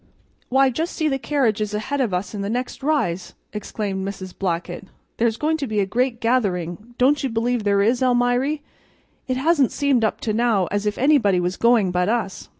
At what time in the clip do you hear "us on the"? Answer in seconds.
2.11-2.49